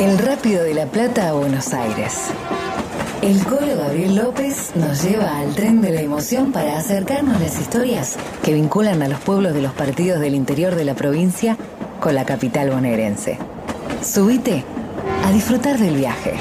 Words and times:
El 0.00 0.16
Rápido 0.16 0.62
de 0.62 0.74
la 0.74 0.86
Plata 0.86 1.28
a 1.28 1.32
Buenos 1.32 1.74
Aires. 1.74 2.28
El 3.20 3.44
Colo 3.44 3.76
Gabriel 3.76 4.14
López 4.14 4.70
nos 4.76 5.02
lleva 5.02 5.38
al 5.38 5.56
tren 5.56 5.80
de 5.80 5.90
la 5.90 6.02
emoción 6.02 6.52
para 6.52 6.78
acercarnos 6.78 7.40
las 7.40 7.60
historias 7.60 8.16
que 8.44 8.52
vinculan 8.52 9.02
a 9.02 9.08
los 9.08 9.18
pueblos 9.18 9.54
de 9.54 9.62
los 9.62 9.72
partidos 9.72 10.20
del 10.20 10.36
interior 10.36 10.76
de 10.76 10.84
la 10.84 10.94
provincia 10.94 11.56
con 11.98 12.14
la 12.14 12.24
capital 12.24 12.70
bonaerense. 12.70 13.38
Subite 14.00 14.62
a 15.24 15.32
disfrutar 15.32 15.78
del 15.78 15.96
viaje. 15.96 16.34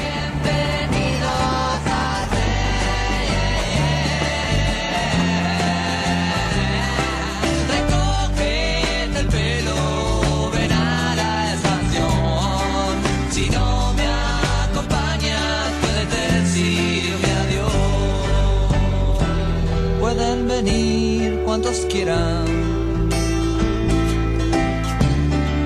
Cuantos 21.61 21.88
quieran. 21.88 22.46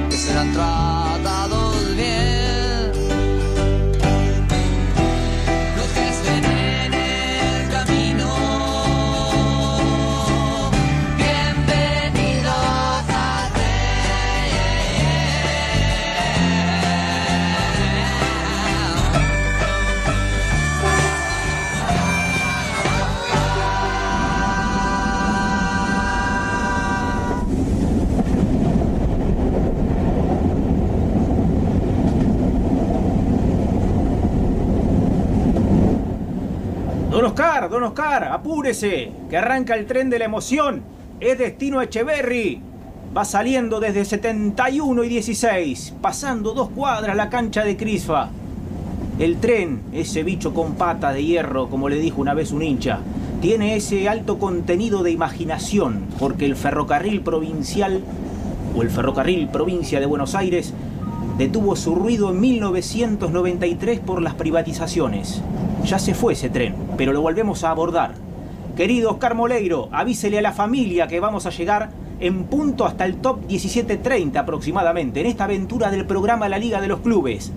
Que 0.10 0.18
serán 0.18 0.54
tratados 0.54 0.91
Don 37.22 37.30
Oscar, 37.30 37.70
don 37.70 37.84
Oscar, 37.84 38.24
apúrese, 38.24 39.12
que 39.30 39.38
arranca 39.38 39.76
el 39.76 39.86
tren 39.86 40.10
de 40.10 40.18
la 40.18 40.26
emoción. 40.26 40.82
Es 41.20 41.38
destino 41.38 41.78
a 41.78 41.84
Echeverry. 41.84 42.60
Va 43.16 43.26
saliendo 43.26 43.80
desde 43.80 44.06
71 44.06 45.04
y 45.04 45.08
16, 45.08 45.98
pasando 46.02 46.56
dos 46.56 46.70
cuadras 46.70 47.16
la 47.16 47.30
cancha 47.30 47.64
de 47.64 47.78
Crisfa. 47.78 48.30
El 49.20 49.38
tren, 49.38 49.84
ese 49.94 50.24
bicho 50.24 50.56
con 50.56 50.74
pata 50.74 51.14
de 51.14 51.24
hierro, 51.24 51.70
como 51.70 51.90
le 51.90 52.00
dijo 52.00 52.22
una 52.22 52.34
vez 52.34 52.52
un 52.52 52.64
hincha, 52.64 53.02
tiene 53.40 53.76
ese 53.76 54.10
alto 54.10 54.40
contenido 54.40 55.04
de 55.04 55.12
imaginación, 55.12 56.08
porque 56.18 56.48
el 56.48 56.56
ferrocarril 56.56 57.22
provincial, 57.22 58.02
o 58.76 58.82
el 58.82 58.90
ferrocarril 58.90 59.48
provincia 59.50 60.00
de 60.00 60.08
Buenos 60.08 60.34
Aires, 60.34 60.74
detuvo 61.38 61.76
su 61.76 61.96
ruido 61.96 62.30
en 62.30 62.40
1993 62.40 64.00
por 64.00 64.22
las 64.22 64.36
privatizaciones. 64.36 65.42
Ya 65.86 66.00
se 66.00 66.14
fue 66.14 66.34
ese 66.34 66.50
tren, 66.50 66.76
pero 66.98 67.14
lo 67.14 67.22
volvemos 67.22 67.64
a 67.64 67.72
abordar. 67.72 68.14
Querido 68.76 69.12
Oscar 69.12 69.36
Moleiro, 69.36 69.90
avísele 69.92 70.40
a 70.40 70.42
la 70.42 70.54
familia 70.54 71.08
que 71.08 71.20
vamos 71.20 71.46
a 71.46 71.50
llegar 71.50 71.92
en 72.20 72.44
punto 72.46 72.86
hasta 72.86 73.06
el 73.06 73.16
top 73.16 73.48
17.30 73.48 74.38
aproximadamente, 74.38 75.22
en 75.22 75.26
esta 75.26 75.46
aventura 75.46 75.90
del 75.90 76.06
programa 76.06 76.48
La 76.50 76.60
Liga 76.60 76.80
de 76.80 76.88
los 76.88 77.00
Clubes. 77.00 77.52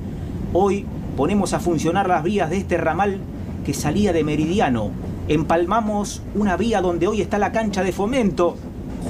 Hoy 0.52 0.86
ponemos 1.16 1.52
a 1.52 1.60
funcionar 1.60 2.08
las 2.08 2.22
vías 2.22 2.50
de 2.50 2.56
este 2.56 2.78
ramal 2.78 3.18
que 3.64 3.74
salía 3.74 4.12
de 4.12 4.24
Meridiano. 4.24 4.90
Empalmamos 5.28 6.22
una 6.34 6.56
vía 6.56 6.80
donde 6.80 7.06
hoy 7.06 7.20
está 7.20 7.38
la 7.38 7.52
cancha 7.52 7.82
de 7.82 7.92
fomento, 7.92 8.56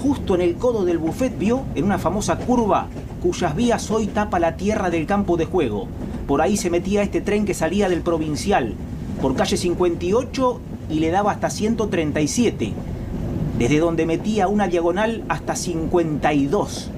justo 0.03 0.35
en 0.35 0.41
el 0.41 0.57
codo 0.57 0.85
del 0.85 0.99
buffet 0.99 1.39
vio, 1.39 1.63
en 1.75 1.85
una 1.85 1.99
famosa 1.99 2.37
curva 2.37 2.89
cuyas 3.25 3.57
vías 3.57 3.91
hoy 3.91 4.07
tapa 4.07 4.39
la 4.39 4.59
tierra 4.59 4.91
del 4.91 5.07
campo 5.07 5.39
de 5.39 5.47
juego. 5.47 5.89
Por 6.27 6.43
ahí 6.43 6.59
se 6.59 6.69
metía 6.69 7.03
este 7.03 7.23
tren 7.23 7.47
que 7.47 7.55
salía 7.55 7.89
del 7.89 8.03
provincial, 8.03 8.75
por 9.23 9.35
calle 9.35 9.57
58 9.57 10.61
y 10.91 11.01
le 11.01 11.11
daba 11.11 11.33
hasta 11.33 11.49
137, 11.49 12.75
desde 13.59 13.79
donde 13.79 14.05
metía 14.05 14.47
una 14.47 14.69
diagonal 14.69 15.25
hasta 15.31 15.57
52. 15.57 16.91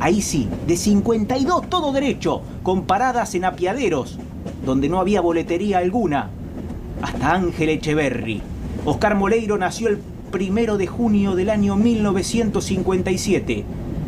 Ahí 0.00 0.22
sí, 0.22 0.48
de 0.66 0.78
52 0.78 1.68
todo 1.68 1.92
derecho, 1.92 2.40
con 2.62 2.84
paradas 2.84 3.34
en 3.34 3.44
apiaderos, 3.44 4.18
donde 4.64 4.88
no 4.88 5.00
había 5.00 5.20
boletería 5.20 5.76
alguna, 5.78 6.30
hasta 7.02 7.34
Ángel 7.34 7.68
Echeverry. 7.68 8.40
Oscar 8.86 9.16
Moleiro 9.16 9.58
nació 9.58 9.88
el 9.88 9.98
primero 10.32 10.78
de 10.78 10.86
junio 10.86 11.34
del 11.34 11.50
año 11.50 11.76
1957, 11.76 13.66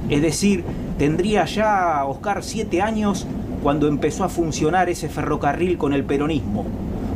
es 0.08 0.22
decir, 0.22 0.64
tendría 1.00 1.46
ya 1.46 2.04
Oscar 2.04 2.44
siete 2.44 2.82
años 2.82 3.26
cuando 3.62 3.88
empezó 3.88 4.22
a 4.22 4.28
funcionar 4.28 4.90
ese 4.90 5.08
ferrocarril 5.08 5.78
con 5.78 5.94
el 5.94 6.04
peronismo. 6.04 6.66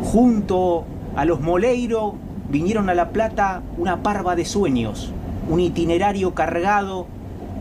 Junto 0.03 0.87
a 1.15 1.27
los 1.27 1.43
Moleiro 1.43 2.15
vinieron 2.49 2.89
a 2.89 2.95
La 2.95 3.11
Plata 3.11 3.61
una 3.77 4.03
parva 4.03 4.37
de 4.37 4.47
sueños, 4.47 5.13
un 5.51 5.61
itinerario 5.61 6.33
cargado 6.33 7.07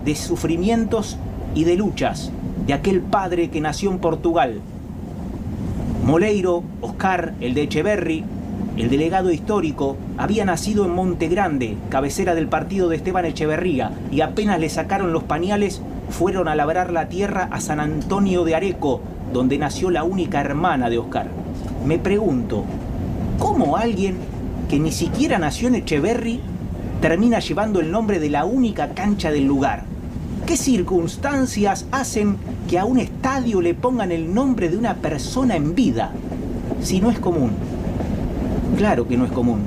de 0.05 0.15
sufrimientos 0.15 1.17
y 1.55 1.65
de 1.65 1.75
luchas 1.75 2.31
de 2.67 2.71
aquel 2.71 3.01
padre 3.01 3.49
que 3.49 3.59
nació 3.59 3.91
en 3.91 3.99
Portugal. 3.99 4.61
Moleiro, 6.05 6.63
Oscar, 6.79 7.33
el 7.41 7.53
de 7.53 7.63
Echeverry, 7.63 8.23
el 8.77 8.89
delegado 8.89 9.29
histórico, 9.29 9.97
había 10.17 10.45
nacido 10.45 10.85
en 10.85 10.95
Monte 10.95 11.27
Grande, 11.27 11.75
cabecera 11.89 12.33
del 12.33 12.47
partido 12.47 12.87
de 12.87 12.95
Esteban 12.95 13.25
Echeverría, 13.25 13.91
y 14.09 14.21
apenas 14.21 14.61
le 14.61 14.69
sacaron 14.69 15.11
los 15.11 15.23
pañales, 15.23 15.81
fueron 16.09 16.47
a 16.47 16.55
labrar 16.55 16.91
la 16.91 17.09
tierra 17.09 17.47
a 17.51 17.59
San 17.59 17.79
Antonio 17.79 18.43
de 18.43 18.55
Areco, 18.55 19.01
donde 19.31 19.57
nació 19.57 19.89
la 19.89 20.03
única 20.03 20.41
hermana 20.41 20.89
de 20.89 20.99
Oscar. 20.99 21.27
Me 21.85 21.97
pregunto, 21.97 22.63
¿cómo 23.39 23.77
alguien 23.77 24.17
que 24.69 24.79
ni 24.79 24.91
siquiera 24.91 25.37
nació 25.39 25.67
en 25.67 25.75
Echeverry 25.75 26.39
termina 27.01 27.39
llevando 27.39 27.79
el 27.79 27.91
nombre 27.91 28.19
de 28.19 28.29
la 28.29 28.45
única 28.45 28.89
cancha 28.89 29.31
del 29.31 29.45
lugar? 29.45 29.83
¿Qué 30.45 30.57
circunstancias 30.57 31.85
hacen 31.91 32.37
que 32.69 32.77
a 32.77 32.85
un 32.85 32.99
estadio 32.99 33.61
le 33.61 33.73
pongan 33.73 34.11
el 34.11 34.33
nombre 34.33 34.69
de 34.69 34.77
una 34.77 34.95
persona 34.95 35.55
en 35.55 35.73
vida? 35.73 36.11
Si 36.81 36.99
no 37.01 37.09
es 37.09 37.19
común. 37.19 37.51
Claro 38.77 39.07
que 39.07 39.17
no 39.17 39.25
es 39.25 39.31
común. 39.31 39.61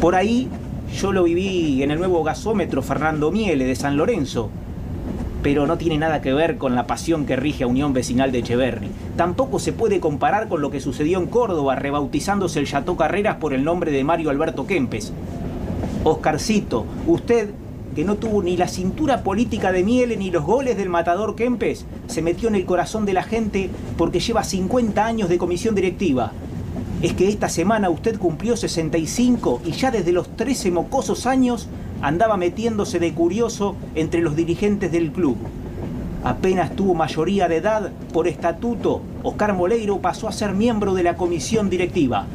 Por 0.00 0.14
ahí 0.14 0.48
yo 0.94 1.12
lo 1.12 1.24
viví 1.24 1.82
en 1.82 1.90
el 1.90 1.98
nuevo 1.98 2.22
gasómetro 2.22 2.82
Fernando 2.82 3.32
Miele 3.32 3.64
de 3.64 3.74
San 3.74 3.96
Lorenzo, 3.96 4.50
pero 5.44 5.66
no 5.66 5.76
tiene 5.76 5.98
nada 5.98 6.22
que 6.22 6.32
ver 6.32 6.56
con 6.56 6.74
la 6.74 6.86
pasión 6.86 7.26
que 7.26 7.36
rige 7.36 7.64
a 7.64 7.66
Unión 7.66 7.92
Vecinal 7.92 8.32
de 8.32 8.38
Echeverry. 8.38 8.88
Tampoco 9.14 9.58
se 9.58 9.74
puede 9.74 10.00
comparar 10.00 10.48
con 10.48 10.62
lo 10.62 10.70
que 10.70 10.80
sucedió 10.80 11.18
en 11.18 11.26
Córdoba, 11.26 11.76
rebautizándose 11.76 12.60
el 12.60 12.66
Chateau 12.66 12.96
Carreras 12.96 13.36
por 13.36 13.52
el 13.52 13.62
nombre 13.62 13.92
de 13.92 14.02
Mario 14.04 14.30
Alberto 14.30 14.66
Kempes. 14.66 15.12
Oscarcito, 16.02 16.86
usted, 17.06 17.50
que 17.94 18.06
no 18.06 18.16
tuvo 18.16 18.42
ni 18.42 18.56
la 18.56 18.68
cintura 18.68 19.22
política 19.22 19.70
de 19.70 19.84
Miele 19.84 20.16
ni 20.16 20.30
los 20.30 20.44
goles 20.44 20.78
del 20.78 20.88
matador 20.88 21.36
Kempes, 21.36 21.84
se 22.06 22.22
metió 22.22 22.48
en 22.48 22.54
el 22.54 22.64
corazón 22.64 23.04
de 23.04 23.12
la 23.12 23.22
gente 23.22 23.68
porque 23.98 24.20
lleva 24.20 24.44
50 24.44 25.04
años 25.04 25.28
de 25.28 25.36
comisión 25.36 25.74
directiva. 25.74 26.32
Es 27.02 27.12
que 27.12 27.28
esta 27.28 27.50
semana 27.50 27.90
usted 27.90 28.18
cumplió 28.18 28.56
65 28.56 29.60
y 29.66 29.72
ya 29.72 29.90
desde 29.90 30.12
los 30.12 30.26
13 30.36 30.70
mocosos 30.70 31.26
años 31.26 31.68
andaba 32.04 32.36
metiéndose 32.36 32.98
de 32.98 33.14
curioso 33.14 33.76
entre 33.94 34.20
los 34.20 34.36
dirigentes 34.36 34.92
del 34.92 35.10
club. 35.10 35.38
Apenas 36.22 36.76
tuvo 36.76 36.94
mayoría 36.94 37.48
de 37.48 37.56
edad, 37.56 37.92
por 38.12 38.28
estatuto, 38.28 39.00
Oscar 39.22 39.54
Moleiro 39.54 39.98
pasó 40.00 40.28
a 40.28 40.32
ser 40.32 40.52
miembro 40.52 40.92
de 40.92 41.02
la 41.02 41.16
comisión 41.16 41.70
directiva. 41.70 42.26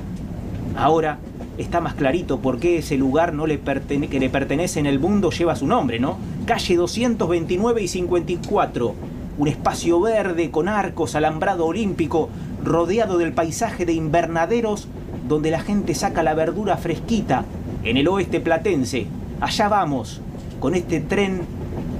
Ahora 0.75 1.19
está 1.59 1.81
más 1.81 1.93
clarito 1.93 2.39
por 2.39 2.57
qué 2.57 2.79
ese 2.79 2.97
lugar 2.97 3.31
no 3.31 3.45
le 3.45 3.59
que 3.59 4.19
le 4.19 4.29
pertenece 4.31 4.79
en 4.79 4.87
el 4.87 4.97
mundo 4.97 5.29
lleva 5.29 5.55
su 5.55 5.67
nombre, 5.67 5.99
¿no? 5.99 6.17
Calle 6.47 6.75
229 6.75 7.83
y 7.83 7.87
54. 7.87 8.95
Un 9.37 9.47
espacio 9.47 10.01
verde 10.01 10.49
con 10.49 10.67
arcos, 10.67 11.13
alambrado 11.13 11.67
olímpico, 11.67 12.29
rodeado 12.63 13.19
del 13.19 13.33
paisaje 13.33 13.85
de 13.85 13.93
invernaderos 13.93 14.87
donde 15.27 15.51
la 15.51 15.59
gente 15.59 15.93
saca 15.93 16.23
la 16.23 16.33
verdura 16.33 16.75
fresquita 16.77 17.45
en 17.83 17.97
el 17.97 18.07
oeste 18.07 18.39
platense. 18.39 19.18
Allá 19.41 19.69
vamos, 19.69 20.19
con 20.59 20.75
este 20.75 20.99
tren 20.99 21.39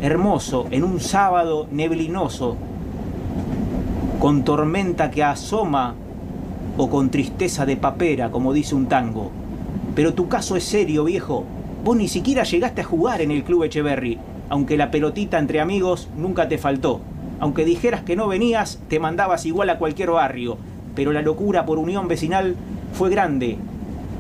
hermoso 0.02 0.68
en 0.72 0.84
un 0.84 1.00
sábado 1.00 1.68
neblinoso, 1.72 2.58
con 4.20 4.44
tormenta 4.44 5.10
que 5.10 5.24
asoma 5.24 5.96
o 6.76 6.90
con 6.90 7.10
tristeza 7.10 7.66
de 7.66 7.78
papera, 7.78 8.30
como 8.30 8.52
dice 8.52 8.76
un 8.76 8.88
tango. 8.88 9.32
Pero 9.96 10.14
tu 10.14 10.28
caso 10.28 10.58
es 10.58 10.66
serio, 10.66 11.06
viejo. 11.06 11.46
Vos 11.86 11.96
ni 11.96 12.10
siquiera 12.10 12.44
llegaste 12.44 12.82
a 12.82 12.86
jugar 12.86 13.22
en 13.22 13.32
el 13.32 13.46
club 13.46 13.64
Echeverry, 13.64 14.20
aunque 14.50 14.76
la 14.76 14.92
pelotita 14.92 15.40
entre 15.40 15.62
amigos 15.62 16.10
nunca 16.18 16.50
te 16.50 16.58
faltó. 16.58 17.00
Aunque 17.40 17.64
dijeras 17.64 18.04
que 18.04 18.18
no 18.18 18.28
venías, 18.28 18.82
te 18.90 19.00
mandabas 19.00 19.46
igual 19.46 19.70
a 19.70 19.78
cualquier 19.78 20.12
barrio. 20.12 20.58
Pero 20.94 21.14
la 21.14 21.22
locura 21.22 21.66
por 21.66 21.78
unión 21.78 22.10
vecinal 22.10 22.58
fue 22.92 23.10
grande. 23.10 23.58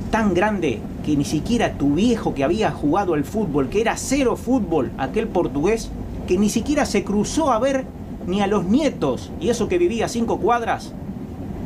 Tan 0.10 0.33
grande 0.33 0.80
que 1.09 1.17
ni 1.17 1.25
siquiera 1.25 1.73
tu 1.73 1.95
viejo 1.95 2.35
que 2.35 2.44
había 2.44 2.69
jugado 2.69 3.15
al 3.15 3.23
fútbol, 3.23 3.69
que 3.69 3.81
era 3.81 3.97
cero 3.97 4.35
fútbol, 4.35 4.91
aquel 5.00 5.27
portugués, 5.27 5.89
que 6.27 6.38
ni 6.38 6.50
siquiera 6.50 6.85
se 6.85 7.03
cruzó 7.03 7.51
a 7.51 7.57
ver 7.57 7.85
ni 8.27 8.41
a 8.41 8.47
los 8.47 8.65
nietos, 8.65 9.31
y 9.41 9.50
eso 9.50 9.67
que 9.67 9.79
vivía 9.79 10.07
cinco 10.07 10.38
cuadras, 10.38 10.94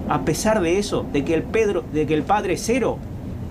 a 0.07 0.22
pesar 0.22 0.62
de 0.62 0.80
eso, 0.80 1.06
de 1.12 1.25
que 1.25 1.34
el 1.34 1.44
Pedro, 1.44 1.84
de 1.92 2.06
que 2.06 2.13
el 2.13 2.24
padre 2.24 2.56
cero, 2.56 3.00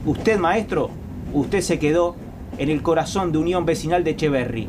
usted 0.06 0.38
maestro, 0.38 0.88
usted 1.34 1.60
se 1.60 1.78
quedó 1.78 2.16
en 2.56 2.70
el 2.70 2.80
corazón 2.80 3.30
de 3.30 3.36
Unión 3.36 3.66
Vecinal 3.66 4.02
de 4.02 4.12
Echeverry. 4.12 4.68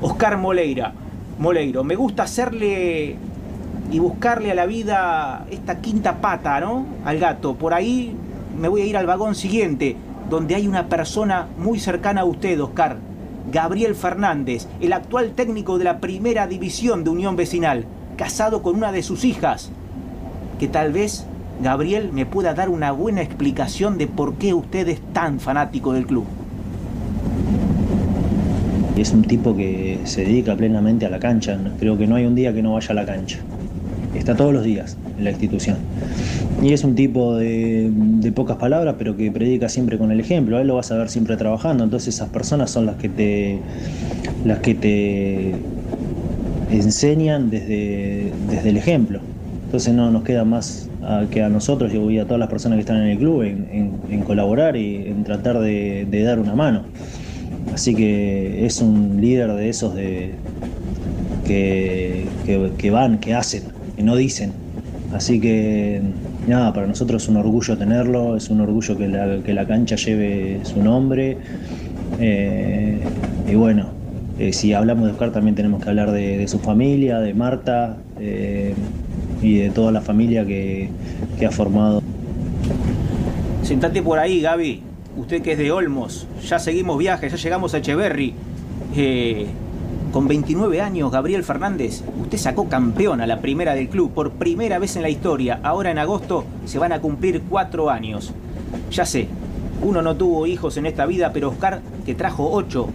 Oscar 0.00 0.38
Moleira, 0.38 0.92
Moleiro, 1.40 1.82
me 1.82 1.96
gusta 1.96 2.22
hacerle 2.22 3.16
y 3.90 3.98
buscarle 3.98 4.52
a 4.52 4.54
la 4.54 4.66
vida 4.66 5.44
esta 5.50 5.80
quinta 5.80 6.20
pata, 6.20 6.60
¿no? 6.60 6.86
Al 7.04 7.18
gato. 7.18 7.56
Por 7.56 7.74
ahí 7.74 8.14
me 8.56 8.68
voy 8.68 8.82
a 8.82 8.86
ir 8.86 8.96
al 8.96 9.06
vagón 9.06 9.34
siguiente, 9.34 9.96
donde 10.30 10.54
hay 10.54 10.68
una 10.68 10.88
persona 10.88 11.48
muy 11.58 11.78
cercana 11.80 12.22
a 12.22 12.24
usted, 12.24 12.62
Oscar. 12.62 12.96
Gabriel 13.52 13.96
Fernández, 13.96 14.68
el 14.80 14.92
actual 14.92 15.32
técnico 15.32 15.76
de 15.76 15.84
la 15.84 15.98
primera 15.98 16.46
división 16.46 17.02
de 17.02 17.10
Unión 17.10 17.34
Vecinal, 17.34 17.84
casado 18.16 18.62
con 18.62 18.76
una 18.76 18.92
de 18.92 19.02
sus 19.02 19.24
hijas. 19.24 19.70
Que 20.60 20.68
tal 20.68 20.92
vez 20.92 21.26
Gabriel 21.60 22.10
me 22.12 22.26
pueda 22.26 22.54
dar 22.54 22.68
una 22.68 22.92
buena 22.92 23.22
explicación 23.22 23.98
de 23.98 24.06
por 24.06 24.34
qué 24.34 24.54
usted 24.54 24.88
es 24.88 25.00
tan 25.12 25.40
fanático 25.40 25.92
del 25.92 26.06
club. 26.06 26.24
Es 28.96 29.12
un 29.12 29.22
tipo 29.22 29.56
que 29.56 29.98
se 30.04 30.22
dedica 30.24 30.54
plenamente 30.54 31.06
a 31.06 31.10
la 31.10 31.18
cancha. 31.18 31.58
Creo 31.78 31.98
que 31.98 32.06
no 32.06 32.16
hay 32.16 32.26
un 32.26 32.34
día 32.34 32.54
que 32.54 32.62
no 32.62 32.74
vaya 32.74 32.90
a 32.90 32.94
la 32.94 33.06
cancha. 33.06 33.38
Está 34.14 34.36
todos 34.36 34.52
los 34.52 34.62
días 34.62 34.96
en 35.18 35.24
la 35.24 35.30
institución. 35.30 35.78
Y 36.62 36.72
es 36.72 36.84
un 36.84 36.94
tipo 36.94 37.36
de, 37.36 37.90
pocas 38.34 38.56
palabras, 38.56 38.96
pero 38.98 39.16
que 39.16 39.30
predica 39.30 39.68
siempre 39.68 39.98
con 39.98 40.12
el 40.12 40.20
ejemplo. 40.20 40.58
A 40.58 40.60
él 40.60 40.66
lo 40.66 40.76
vas 40.76 40.90
a 40.92 40.96
ver 40.96 41.08
siempre 41.08 41.36
trabajando. 41.36 41.84
Entonces 41.84 42.14
esas 42.14 42.28
personas 42.28 42.70
son 42.70 42.86
las 42.86 42.96
que 42.96 43.08
te, 43.08 43.58
las 44.44 44.58
que 44.58 44.74
te 44.74 45.54
enseñan 46.70 47.50
desde, 47.50 48.32
desde 48.48 48.68
el 48.68 48.76
ejemplo. 48.76 49.20
Entonces 49.64 49.94
no 49.94 50.10
nos 50.10 50.22
queda 50.22 50.44
más 50.44 50.88
que 51.30 51.42
a 51.42 51.48
nosotros 51.48 51.92
y 51.92 52.18
a 52.18 52.24
todas 52.24 52.38
las 52.38 52.48
personas 52.48 52.76
que 52.76 52.80
están 52.80 52.98
en 52.98 53.08
el 53.08 53.18
club 53.18 53.42
en, 53.42 54.22
colaborar 54.22 54.76
y 54.76 55.06
en 55.06 55.24
tratar 55.24 55.58
de 55.60 56.22
dar 56.24 56.38
una 56.38 56.54
mano. 56.54 56.82
Así 57.72 57.94
que 57.94 58.66
es 58.66 58.80
un 58.80 59.20
líder 59.20 59.52
de 59.52 59.68
esos 59.68 59.94
de, 59.94 60.34
que, 61.46 62.90
van, 62.90 63.18
que 63.18 63.34
hacen, 63.34 63.62
que 63.96 64.02
no 64.02 64.16
dicen. 64.16 64.52
Así 65.12 65.40
que 65.40 66.00
nada, 66.46 66.72
para 66.72 66.86
nosotros 66.86 67.22
es 67.22 67.28
un 67.28 67.36
orgullo 67.36 67.76
tenerlo, 67.76 68.36
es 68.36 68.50
un 68.50 68.60
orgullo 68.60 68.96
que 68.96 69.08
la, 69.52 69.66
cancha 69.66 69.96
lleve 69.96 70.60
su 70.64 70.82
nombre. 70.82 71.36
Eh, 72.18 73.00
y 73.48 73.54
bueno, 73.54 73.90
eh, 74.38 74.52
si 74.52 74.72
hablamos 74.72 75.06
de 75.06 75.12
Oscar 75.12 75.32
también 75.32 75.54
tenemos 75.54 75.82
que 75.82 75.88
hablar 75.88 76.10
de, 76.10 76.46
su 76.48 76.58
familia, 76.58 77.18
de 77.18 77.34
Marta 77.34 77.96
eh, 78.18 78.74
y 79.42 79.58
de 79.58 79.70
toda 79.70 79.92
la 79.92 80.00
familia 80.00 80.44
que, 80.46 80.88
que 81.38 81.46
ha 81.46 81.50
formado. 81.50 82.02
Sentate 83.62 84.02
por 84.02 84.18
ahí, 84.18 84.40
Gaby 84.40 84.90
usted 85.16 85.42
que 85.42 85.52
es 85.52 85.58
de 85.58 85.70
Olmos, 85.70 86.26
ya 86.46 86.58
seguimos 86.58 86.98
viajes, 86.98 87.32
ya 87.32 87.38
llegamos 87.38 87.74
a 87.74 87.78
Echeverry. 87.78 88.34
Con 90.12 90.26
29 90.26 90.80
años, 90.80 91.12
Gabriel 91.12 91.44
Fernández, 91.44 92.02
usted 92.20 92.36
sacó 92.36 92.68
campeón 92.68 93.20
a 93.20 93.28
la 93.28 93.40
primera 93.40 93.76
del 93.76 93.88
club 93.88 94.12
por 94.12 94.32
primera 94.32 94.80
vez 94.80 94.96
en 94.96 95.02
la 95.02 95.08
historia. 95.08 95.60
Ahora 95.62 95.92
en 95.92 96.00
agosto 96.00 96.44
se 96.64 96.80
van 96.80 96.92
a 96.92 97.00
cumplir 97.00 97.42
cuatro 97.48 97.90
años. 97.90 98.32
Ya 98.90 99.06
sé, 99.06 99.28
uno 99.82 100.02
no 100.02 100.16
tuvo 100.16 100.48
hijos 100.48 100.76
en 100.76 100.86
esta 100.86 101.06
vida, 101.06 101.32
pero 101.32 101.50
Oscar, 101.50 101.80
que 102.04 102.16
trajo 102.16 102.50
ocho, 102.50 102.88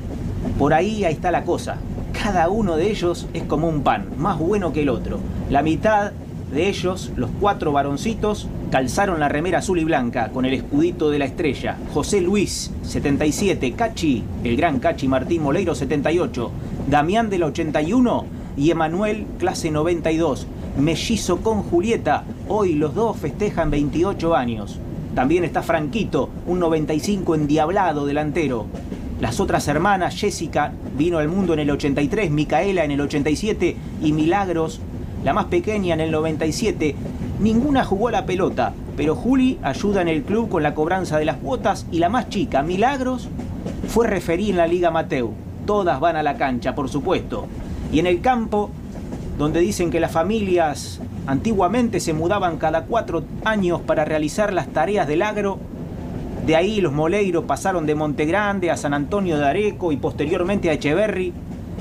por 0.60 0.74
ahí 0.74 1.06
ahí 1.06 1.14
está 1.14 1.32
la 1.32 1.46
cosa. 1.46 1.78
Cada 2.22 2.50
uno 2.50 2.76
de 2.76 2.92
ellos 2.92 3.28
es 3.34 3.44
como 3.44 3.70
un 3.70 3.82
pan, 3.82 4.10
más 4.18 4.38
bueno 4.38 4.74
que 4.74 4.82
el 4.82 4.90
otro. 4.90 5.20
La 5.50 5.62
mitad 5.62 6.12
de 6.56 6.70
ellos, 6.70 7.12
los 7.16 7.30
cuatro 7.40 7.72
varoncitos, 7.72 8.48
calzaron 8.72 9.20
la 9.20 9.30
remera 9.30 9.60
azul 9.60 9.78
y 9.78 9.84
blanca 9.84 10.30
con 10.30 10.46
el 10.46 10.54
escudito 10.54 11.12
de 11.12 11.20
la 11.20 11.26
estrella. 11.26 11.78
José 11.94 12.22
Luis, 12.22 12.72
77, 12.82 13.74
Cachi, 13.74 14.24
el 14.44 14.56
gran 14.56 14.80
Cachi 14.80 15.08
Martín 15.08 15.44
Moleiro, 15.44 15.76
78, 15.76 16.52
Damián 16.90 17.30
del 17.30 17.44
81 17.44 18.26
y 18.58 18.72
Emanuel, 18.72 19.28
clase 19.38 19.70
92. 19.70 20.48
Mellizo 20.80 21.38
con 21.42 21.62
Julieta, 21.62 22.24
hoy 22.48 22.74
los 22.74 22.96
dos 22.96 23.18
festejan 23.18 23.70
28 23.70 24.36
años. 24.36 24.80
También 25.14 25.44
está 25.44 25.62
Franquito, 25.62 26.30
un 26.48 26.60
95 26.60 27.36
endiablado 27.36 28.06
delantero. 28.06 28.66
Las 29.20 29.40
otras 29.40 29.68
hermanas, 29.68 30.16
Jessica 30.16 30.74
vino 30.98 31.18
al 31.18 31.28
mundo 31.28 31.54
en 31.54 31.60
el 31.60 31.72
83, 31.72 32.32
Micaela 32.32 32.84
en 32.84 32.92
el 32.92 33.02
87 33.02 33.76
y 34.02 34.12
Milagros 34.14 34.82
la 35.26 35.34
más 35.34 35.46
pequeña 35.46 35.96
en 35.96 36.02
el 36.02 36.12
97. 36.12 36.96
Ninguna 37.40 37.84
jugó 37.84 38.10
a 38.10 38.12
la 38.12 38.26
pelota, 38.28 38.74
pero 38.96 39.16
Juli 39.16 39.58
ayuda 39.64 40.04
en 40.04 40.08
el 40.08 40.22
club 40.22 40.50
con 40.50 40.62
la 40.62 40.76
cobranza 40.76 41.18
de 41.18 41.26
las 41.26 41.38
cuotas 41.38 41.88
y 41.92 41.98
la 41.98 42.10
más 42.10 42.30
chica, 42.30 42.62
Milagros, 42.62 43.28
fue 43.88 44.08
referí 44.08 44.52
en 44.52 44.58
la 44.58 44.68
Liga 44.68 44.92
Mateu. 44.92 45.34
Todas 45.66 46.00
van 46.00 46.16
a 46.16 46.22
la 46.22 46.38
cancha, 46.38 46.76
por 46.76 46.90
supuesto. 46.90 47.48
Y 47.92 47.98
en 47.98 48.06
el 48.06 48.22
campo, 48.22 48.70
donde 49.40 49.62
dicen 49.62 49.90
que 49.90 50.00
las 50.00 50.12
familias 50.12 51.02
antiguamente 51.26 52.00
se 52.00 52.14
mudaban 52.14 52.58
cada 52.58 52.84
cuatro 52.84 53.24
años 53.44 53.82
para 53.82 54.06
realizar 54.06 54.54
las 54.54 54.68
tareas 54.68 55.08
del 55.08 55.24
agro, 55.24 55.58
de 56.46 56.56
ahí 56.56 56.82
los 56.82 56.94
Moleiros 56.94 57.46
pasaron 57.46 57.88
de 57.88 57.96
Montegrande 57.96 58.70
a 58.70 58.78
San 58.78 58.94
Antonio 58.94 59.40
de 59.40 59.48
Areco 59.48 59.92
y 59.92 59.98
posteriormente 59.98 60.70
a 60.70 60.74
Echeverri. 60.74 61.34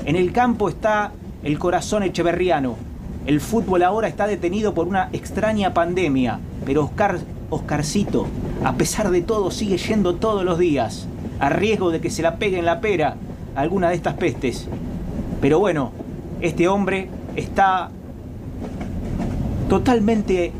En 0.03 0.15
el 0.15 0.31
campo 0.31 0.67
está 0.67 1.11
el 1.43 1.59
corazón 1.59 2.01
echeverriano, 2.01 2.75
el 3.25 3.41
fútbol 3.41 3.83
ahora 3.83 4.07
está 4.07 4.27
detenido 4.27 4.73
por 4.73 4.87
una 4.87 5.09
extraña 5.11 5.73
pandemia, 5.73 6.39
pero 6.65 6.83
Oscar, 6.83 7.19
Oscarcito, 7.49 8.27
a 8.63 8.73
pesar 8.73 9.09
de 9.09 9.21
todo, 9.21 9.49
sigue 9.49 9.77
yendo 9.77 10.15
todos 10.15 10.45
los 10.45 10.59
días, 10.59 11.07
a 11.39 11.49
riesgo 11.49 11.89
de 11.89 12.01
que 12.01 12.11
se 12.11 12.21
la 12.21 12.37
pegue 12.37 12.59
en 12.59 12.65
la 12.65 12.81
pera 12.81 13.15
alguna 13.55 13.89
de 13.89 13.95
estas 13.95 14.13
pestes. 14.13 14.67
Pero 15.41 15.59
bueno, 15.59 15.91
este 16.41 16.67
hombre 16.67 17.09
está 17.35 17.89
totalmente 19.69 20.51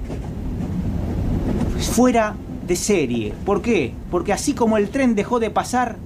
fuera 1.79 2.36
de 2.67 2.75
serie. 2.75 3.34
¿Por 3.45 3.62
qué? 3.62 3.93
Porque 4.10 4.34
así 4.34 4.53
como 4.53 4.77
el 4.77 4.89
tren 4.89 5.13
dejó 5.13 5.39
de 5.39 5.51
pasar, 5.51 5.98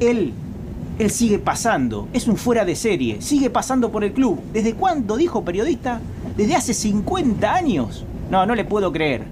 él 0.00 0.32
él 0.98 1.10
sigue 1.10 1.38
pasando, 1.38 2.08
es 2.12 2.26
un 2.26 2.36
fuera 2.36 2.64
de 2.64 2.74
serie, 2.74 3.22
sigue 3.22 3.50
pasando 3.50 3.92
por 3.92 4.02
el 4.02 4.12
club. 4.12 4.40
¿Desde 4.52 4.74
cuándo, 4.74 5.16
dijo 5.16 5.44
periodista? 5.44 6.00
Desde 6.36 6.56
hace 6.56 6.74
50 6.74 7.54
años. 7.54 8.04
No, 8.30 8.44
no 8.46 8.56
le 8.56 8.64
puedo 8.64 8.92
creer. 8.92 9.22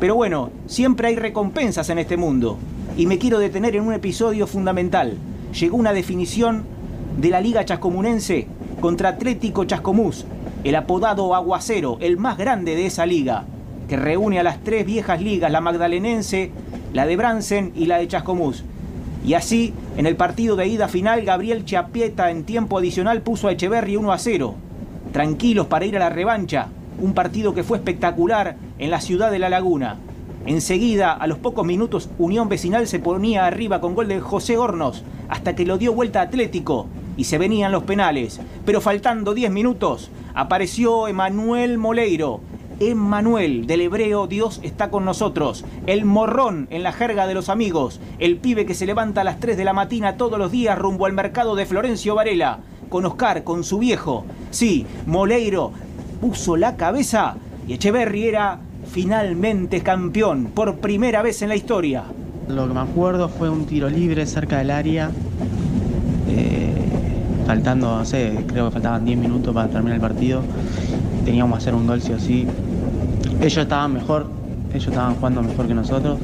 Pero 0.00 0.14
bueno, 0.14 0.50
siempre 0.66 1.08
hay 1.08 1.16
recompensas 1.16 1.90
en 1.90 1.98
este 1.98 2.16
mundo. 2.16 2.56
Y 2.96 3.04
me 3.04 3.18
quiero 3.18 3.38
detener 3.38 3.76
en 3.76 3.86
un 3.86 3.92
episodio 3.92 4.46
fundamental. 4.46 5.18
Llegó 5.58 5.76
una 5.76 5.92
definición 5.92 6.64
de 7.18 7.28
la 7.28 7.42
Liga 7.42 7.64
Chascomunense 7.64 8.46
contra 8.80 9.10
Atlético 9.10 9.64
Chascomús, 9.64 10.24
el 10.64 10.76
apodado 10.76 11.34
Aguacero, 11.34 11.98
el 12.00 12.16
más 12.16 12.38
grande 12.38 12.74
de 12.74 12.86
esa 12.86 13.04
liga, 13.04 13.44
que 13.86 13.96
reúne 13.96 14.40
a 14.40 14.42
las 14.42 14.64
tres 14.64 14.86
viejas 14.86 15.20
ligas, 15.20 15.52
la 15.52 15.60
magdalenense, 15.60 16.52
la 16.94 17.04
de 17.04 17.16
Bransen 17.16 17.72
y 17.74 17.84
la 17.84 17.98
de 17.98 18.08
Chascomús. 18.08 18.64
Y 19.26 19.34
así, 19.34 19.74
en 19.96 20.06
el 20.06 20.14
partido 20.14 20.54
de 20.54 20.68
ida 20.68 20.86
final, 20.86 21.22
Gabriel 21.22 21.64
Chapieta 21.64 22.30
en 22.30 22.44
tiempo 22.44 22.78
adicional 22.78 23.22
puso 23.22 23.48
a 23.48 23.52
Echeverri 23.52 23.96
1 23.96 24.12
a 24.12 24.18
0. 24.18 24.54
Tranquilos 25.12 25.66
para 25.66 25.84
ir 25.84 25.96
a 25.96 25.98
la 25.98 26.10
revancha, 26.10 26.68
un 27.00 27.12
partido 27.12 27.52
que 27.52 27.64
fue 27.64 27.78
espectacular 27.78 28.56
en 28.78 28.90
la 28.92 29.00
ciudad 29.00 29.32
de 29.32 29.40
La 29.40 29.50
Laguna. 29.50 29.96
Enseguida, 30.46 31.12
a 31.12 31.26
los 31.26 31.38
pocos 31.38 31.66
minutos, 31.66 32.08
Unión 32.18 32.48
Vecinal 32.48 32.86
se 32.86 33.00
ponía 33.00 33.46
arriba 33.46 33.80
con 33.80 33.96
gol 33.96 34.06
de 34.06 34.20
José 34.20 34.58
Hornos, 34.58 35.02
hasta 35.28 35.56
que 35.56 35.66
lo 35.66 35.76
dio 35.76 35.92
vuelta 35.92 36.20
Atlético 36.20 36.86
y 37.16 37.24
se 37.24 37.36
venían 37.36 37.72
los 37.72 37.82
penales. 37.82 38.40
Pero 38.64 38.80
faltando 38.80 39.34
10 39.34 39.50
minutos, 39.50 40.08
apareció 40.34 41.08
Emanuel 41.08 41.78
Moleiro 41.78 42.42
Emmanuel, 42.78 43.66
del 43.66 43.80
hebreo 43.80 44.26
Dios 44.26 44.60
está 44.62 44.90
con 44.90 45.04
nosotros, 45.04 45.64
el 45.86 46.04
morrón 46.04 46.68
en 46.70 46.82
la 46.82 46.92
jerga 46.92 47.26
de 47.26 47.34
los 47.34 47.48
amigos, 47.48 48.00
el 48.18 48.36
pibe 48.36 48.66
que 48.66 48.74
se 48.74 48.86
levanta 48.86 49.22
a 49.22 49.24
las 49.24 49.40
3 49.40 49.56
de 49.56 49.64
la 49.64 49.72
mañana 49.72 50.16
todos 50.16 50.38
los 50.38 50.52
días 50.52 50.78
rumbo 50.78 51.06
al 51.06 51.12
mercado 51.12 51.54
de 51.54 51.64
Florencio 51.64 52.14
Varela, 52.14 52.58
con 52.88 53.06
Oscar, 53.06 53.44
con 53.44 53.64
su 53.64 53.78
viejo. 53.78 54.24
Sí, 54.50 54.86
Moleiro 55.06 55.72
puso 56.20 56.56
la 56.56 56.76
cabeza 56.76 57.36
y 57.66 57.74
Echeverri 57.74 58.26
era 58.26 58.58
finalmente 58.90 59.80
campeón 59.80 60.50
por 60.54 60.76
primera 60.76 61.22
vez 61.22 61.42
en 61.42 61.48
la 61.48 61.56
historia. 61.56 62.04
Lo 62.48 62.68
que 62.68 62.74
me 62.74 62.80
acuerdo 62.80 63.28
fue 63.28 63.50
un 63.50 63.66
tiro 63.66 63.88
libre 63.88 64.24
cerca 64.26 64.58
del 64.58 64.70
área. 64.70 65.10
Eh, 66.28 66.74
faltando, 67.46 67.98
no 67.98 68.04
sé, 68.04 68.44
creo 68.46 68.66
que 68.66 68.72
faltaban 68.72 69.04
10 69.04 69.18
minutos 69.18 69.52
para 69.52 69.68
terminar 69.68 69.96
el 69.96 70.00
partido. 70.00 70.42
Teníamos 71.24 71.58
que 71.58 71.62
hacer 71.62 71.74
un 71.74 71.86
gol 71.86 72.00
sí. 72.00 72.46
Ellos 73.40 73.58
estaban 73.58 73.92
mejor, 73.92 74.26
ellos 74.70 74.88
estaban 74.88 75.14
jugando 75.14 75.42
mejor 75.42 75.66
que 75.66 75.74
nosotros. 75.74 76.18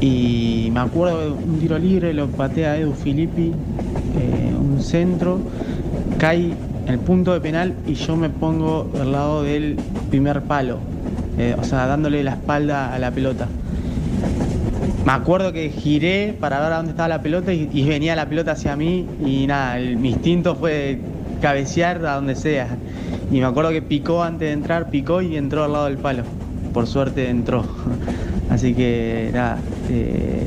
Y 0.00 0.68
me 0.72 0.80
acuerdo 0.80 1.20
de 1.20 1.30
un 1.30 1.58
tiro 1.58 1.78
libre, 1.78 2.12
lo 2.12 2.28
patea 2.28 2.76
Edu 2.76 2.92
Filippi, 2.92 3.52
eh, 4.18 4.54
un 4.58 4.82
centro, 4.82 5.40
cae 6.18 6.52
en 6.86 6.92
el 6.92 6.98
punto 6.98 7.32
de 7.32 7.40
penal 7.40 7.74
y 7.86 7.94
yo 7.94 8.16
me 8.16 8.28
pongo 8.28 8.90
del 8.92 9.12
lado 9.12 9.42
del 9.42 9.76
primer 10.10 10.42
palo, 10.42 10.78
eh, 11.38 11.56
o 11.58 11.64
sea, 11.64 11.86
dándole 11.86 12.22
la 12.22 12.32
espalda 12.32 12.94
a 12.94 12.98
la 12.98 13.10
pelota. 13.10 13.48
Me 15.04 15.12
acuerdo 15.12 15.52
que 15.52 15.70
giré 15.70 16.34
para 16.38 16.60
ver 16.60 16.72
a 16.72 16.76
dónde 16.76 16.92
estaba 16.92 17.08
la 17.08 17.22
pelota 17.22 17.52
y, 17.52 17.84
venía 17.86 18.16
la 18.16 18.26
pelota 18.26 18.52
hacia 18.52 18.74
mí 18.74 19.06
y 19.24 19.46
nada, 19.46 19.76
mi 19.78 20.10
instinto 20.10 20.54
fue 20.56 20.98
cabecear 21.40 22.04
a 22.06 22.14
donde 22.14 22.34
sea. 22.34 22.68
Y 23.30 23.40
me 23.40 23.44
acuerdo 23.44 23.70
que 23.70 23.82
picó 23.82 24.22
antes 24.22 24.48
de 24.48 24.52
entrar, 24.52 24.90
picó 24.90 25.22
y 25.22 25.36
entró 25.36 25.64
al 25.64 25.72
lado 25.72 25.86
del 25.86 25.98
palo. 25.98 26.22
Por 26.72 26.86
suerte 26.86 27.28
entró. 27.28 27.64
Así 28.50 28.74
que 28.74 29.30
nada, 29.32 29.58
eh, 29.88 30.46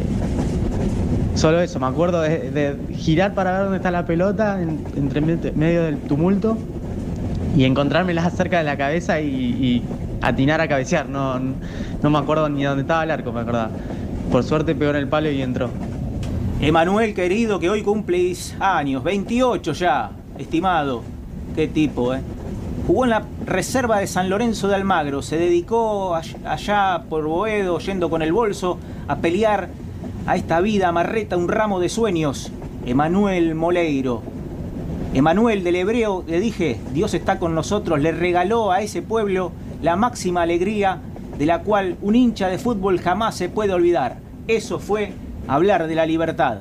solo 1.36 1.60
eso, 1.60 1.80
me 1.80 1.88
acuerdo 1.88 2.22
de, 2.22 2.76
girar 2.96 3.34
para 3.34 3.52
ver 3.54 3.62
dónde 3.64 3.78
está 3.78 3.92
la 3.92 4.06
pelota 4.06 4.62
en- 4.62 4.80
medio 5.56 5.84
del 5.84 5.98
tumulto 5.98 6.58
y 7.56 7.64
encontrármela 7.66 8.30
cerca 8.30 8.60
de 8.60 8.64
la 8.64 8.78
cabeza 8.78 9.20
y, 9.20 9.28
y 9.28 9.84
atinar 10.22 10.62
a 10.62 10.68
cabecear. 10.68 11.10
No, 11.10 11.40
no 11.40 12.10
me 12.10 12.18
acuerdo 12.18 12.48
ni 12.50 12.64
dónde 12.64 12.82
estaba 12.82 13.04
el 13.04 13.12
arco, 13.12 13.32
me 13.32 13.42
acordaba. 13.42 13.72
Por 14.32 14.44
suerte 14.44 14.76
pegó 14.76 14.92
en 14.92 14.98
el 14.98 15.08
palo 15.08 15.30
y 15.32 15.42
entró. 15.42 15.70
Emanuel 16.62 17.14
querido, 17.14 17.60
que 17.60 17.70
hoy 17.70 17.82
cumplís 17.82 18.56
años, 18.60 19.04
28 19.04 19.74
ya, 19.74 20.12
estimado. 20.38 21.04
Qué 21.56 21.68
tipo, 21.68 22.14
¿eh? 22.14 22.20
Jugó 22.88 23.04
en 23.04 23.10
la 23.10 23.24
reserva 23.46 24.00
de 24.00 24.08
San 24.08 24.30
Lorenzo 24.30 24.70
de 24.70 24.76
Almagro, 24.76 25.22
se 25.22 25.38
dedicó 25.38 26.16
all- 26.16 26.38
allá 26.46 27.04
por 27.10 27.26
Boedo, 27.26 27.80
yendo 27.80 28.10
con 28.10 28.22
el 28.22 28.32
bolso, 28.32 28.78
a 29.10 29.18
pelear 29.18 29.68
a 30.26 30.38
esta 30.38 30.62
vida 30.62 30.92
marreta 30.94 31.36
un 31.36 31.50
ramo 31.50 31.82
de 31.82 31.90
sueños. 31.90 32.50
Emanuel 32.86 33.56
Moleiro. 33.56 34.22
Emanuel 35.14 35.66
del 35.66 35.76
Hebreo, 35.76 36.24
le 36.28 36.40
dije, 36.40 36.80
Dios 36.94 37.14
está 37.14 37.40
con 37.40 37.54
nosotros, 37.56 38.00
le 38.00 38.14
regaló 38.14 38.72
a 38.72 38.82
ese 38.82 39.02
pueblo 39.02 39.52
la 39.82 39.98
máxima 39.98 40.44
alegría 40.44 41.00
de 41.38 41.46
la 41.46 41.64
cual 41.64 41.98
un 42.02 42.16
hincha 42.16 42.48
de 42.48 42.58
fútbol 42.58 43.00
jamás 43.02 43.36
se 43.36 43.50
puede 43.50 43.74
olvidar. 43.74 44.18
Eso 44.48 44.80
fue 44.80 45.12
hablar 45.48 45.88
de 45.88 45.96
la 45.96 46.06
libertad. 46.06 46.60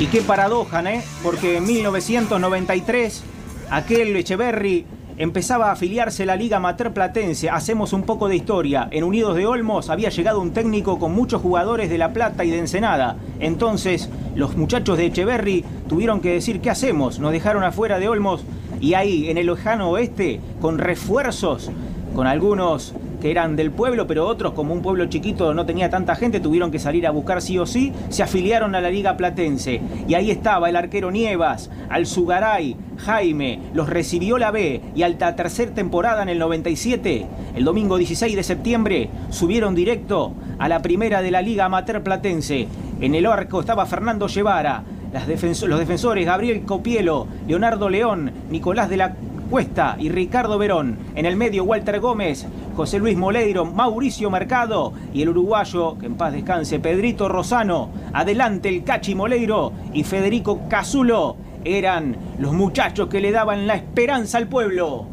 Y 0.00 0.06
qué 0.06 0.22
paradoja, 0.22 0.80
¿eh? 0.92 1.02
Porque 1.22 1.56
en 1.56 1.66
1993 1.66 3.22
aquel 3.70 4.14
Echeverry 4.14 4.86
empezaba 5.18 5.68
a 5.68 5.72
afiliarse 5.72 6.24
la 6.24 6.36
Liga 6.36 6.58
Amateur 6.58 6.92
Platense. 6.92 7.50
Hacemos 7.50 7.92
un 7.92 8.02
poco 8.02 8.28
de 8.28 8.36
historia. 8.36 8.88
En 8.90 9.04
Unidos 9.04 9.36
de 9.36 9.46
Olmos 9.46 9.90
había 9.90 10.10
llegado 10.10 10.40
un 10.40 10.52
técnico 10.52 10.98
con 10.98 11.12
muchos 11.12 11.42
jugadores 11.42 11.90
de 11.90 11.98
La 11.98 12.12
Plata 12.12 12.44
y 12.44 12.50
de 12.50 12.58
Ensenada. 12.58 13.16
Entonces 13.40 14.08
los 14.36 14.56
muchachos 14.56 14.96
de 14.96 15.06
Echeverry 15.06 15.64
tuvieron 15.88 16.20
que 16.20 16.32
decir, 16.32 16.60
¿qué 16.60 16.70
hacemos? 16.70 17.18
Nos 17.18 17.32
dejaron 17.32 17.64
afuera 17.64 17.98
de 17.98 18.08
Olmos 18.08 18.44
y 18.80 18.94
ahí, 18.94 19.28
en 19.28 19.38
el 19.38 19.46
lejano 19.46 19.90
oeste, 19.90 20.40
con 20.60 20.78
refuerzos, 20.78 21.70
con 22.14 22.28
algunos 22.28 22.94
que 23.20 23.30
eran 23.30 23.56
del 23.56 23.70
pueblo, 23.70 24.06
pero 24.06 24.26
otros, 24.26 24.52
como 24.52 24.72
un 24.72 24.82
pueblo 24.82 25.06
chiquito 25.06 25.54
no 25.54 25.66
tenía 25.66 25.90
tanta 25.90 26.14
gente, 26.14 26.40
tuvieron 26.40 26.70
que 26.70 26.78
salir 26.78 27.06
a 27.06 27.10
buscar 27.10 27.42
sí 27.42 27.58
o 27.58 27.66
sí, 27.66 27.92
se 28.08 28.22
afiliaron 28.22 28.74
a 28.74 28.80
la 28.80 28.90
Liga 28.90 29.16
Platense. 29.16 29.80
Y 30.06 30.14
ahí 30.14 30.30
estaba 30.30 30.68
el 30.68 30.76
arquero 30.76 31.10
Nievas, 31.10 31.70
Alzugaray, 31.88 32.76
Jaime, 32.98 33.60
los 33.74 33.88
recibió 33.88 34.38
la 34.38 34.50
B 34.50 34.80
y 34.94 35.02
hasta 35.02 35.36
tercera 35.36 35.74
temporada 35.74 36.22
en 36.22 36.28
el 36.28 36.38
97, 36.38 37.26
el 37.54 37.64
domingo 37.64 37.96
16 37.96 38.36
de 38.36 38.42
septiembre, 38.42 39.10
subieron 39.30 39.74
directo 39.74 40.34
a 40.58 40.68
la 40.68 40.82
primera 40.82 41.22
de 41.22 41.30
la 41.30 41.42
Liga 41.42 41.66
Amateur 41.66 42.02
Platense. 42.02 42.68
En 43.00 43.14
el 43.14 43.26
arco 43.26 43.60
estaba 43.60 43.86
Fernando 43.86 44.26
Guevara, 44.26 44.82
los 45.12 45.78
defensores 45.78 46.26
Gabriel 46.26 46.62
Copielo, 46.62 47.26
Leonardo 47.46 47.88
León, 47.88 48.32
Nicolás 48.50 48.90
de 48.90 48.96
la 48.96 49.14
Cuesta 49.50 49.96
y 49.98 50.10
Ricardo 50.10 50.58
Verón. 50.58 50.98
En 51.14 51.24
el 51.24 51.36
medio 51.36 51.64
Walter 51.64 52.00
Gómez, 52.00 52.46
José 52.78 53.00
Luis 53.00 53.16
Moleiro, 53.16 53.64
Mauricio 53.64 54.30
Mercado 54.30 54.92
y 55.12 55.22
el 55.22 55.30
uruguayo, 55.30 55.98
que 55.98 56.06
en 56.06 56.14
paz 56.14 56.32
descanse, 56.32 56.78
Pedrito 56.78 57.28
Rosano. 57.28 57.90
Adelante 58.12 58.68
el 58.68 58.84
Cachi 58.84 59.16
Moleiro 59.16 59.72
y 59.92 60.04
Federico 60.04 60.60
Casulo. 60.68 61.36
Eran 61.64 62.16
los 62.38 62.52
muchachos 62.52 63.08
que 63.08 63.20
le 63.20 63.32
daban 63.32 63.66
la 63.66 63.74
esperanza 63.74 64.38
al 64.38 64.46
pueblo. 64.46 65.06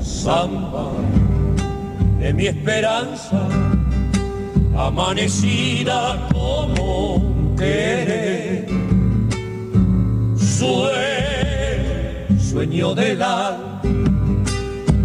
samba 0.00 0.90
de 2.18 2.32
mi 2.32 2.46
esperanza, 2.46 3.46
amanecida 4.74 6.26
como 6.32 7.33